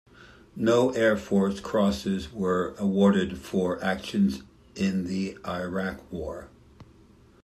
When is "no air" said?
0.55-1.15